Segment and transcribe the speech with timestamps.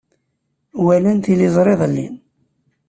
[0.85, 2.07] Walan tiliẓri iḍelli.